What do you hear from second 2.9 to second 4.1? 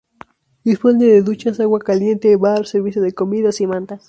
de comidas y mantas.